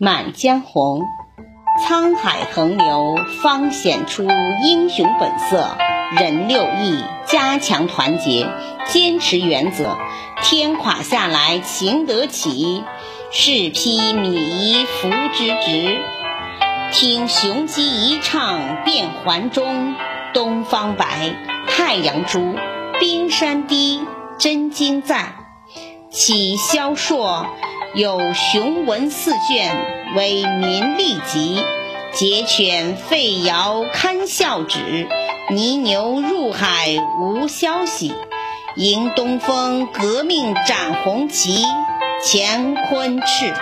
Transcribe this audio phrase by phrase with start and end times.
[0.00, 1.00] 满江红》，
[1.84, 4.28] 沧海横流，方显出
[4.62, 5.76] 英雄本色。
[6.16, 8.48] 人六艺，加强团结，
[8.86, 9.98] 坚持原则。
[10.40, 12.84] 天垮下来，情得起；
[13.32, 15.98] 士披靡夷，服之直。
[16.92, 19.96] 听雄鸡一唱变环中，
[20.32, 21.34] 东方白，
[21.66, 22.54] 太阳出，
[23.00, 24.00] 冰山低，
[24.38, 25.34] 真经在。
[26.08, 27.44] 启萧硕
[27.94, 29.74] 有雄文四卷，
[30.14, 31.58] 为民利疾。
[32.12, 35.08] 节犬废尧堪孝止，
[35.50, 38.14] 泥牛入海无消息。
[38.76, 41.64] 迎东风革命展红旗，
[42.24, 43.54] 乾坤赤。